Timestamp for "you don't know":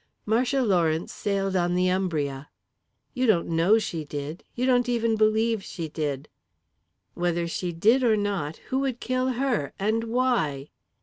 3.13-3.77